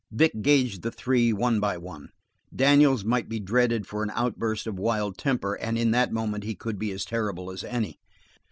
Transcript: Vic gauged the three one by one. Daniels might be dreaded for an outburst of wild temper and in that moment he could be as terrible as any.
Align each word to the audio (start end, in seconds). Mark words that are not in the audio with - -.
Vic 0.11 0.41
gauged 0.41 0.81
the 0.81 0.89
three 0.89 1.31
one 1.31 1.59
by 1.59 1.77
one. 1.77 2.09
Daniels 2.55 3.05
might 3.05 3.29
be 3.29 3.39
dreaded 3.39 3.85
for 3.85 4.01
an 4.01 4.09
outburst 4.15 4.65
of 4.65 4.79
wild 4.79 5.15
temper 5.15 5.53
and 5.53 5.77
in 5.77 5.91
that 5.91 6.11
moment 6.11 6.43
he 6.43 6.55
could 6.55 6.79
be 6.79 6.89
as 6.89 7.05
terrible 7.05 7.51
as 7.51 7.63
any. 7.63 7.99